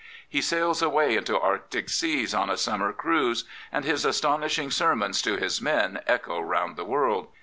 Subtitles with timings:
[0.27, 5.35] He sails away into Arctic seas on a summer cruise, and his astonishing sermons to
[5.37, 7.27] his men echo round the world.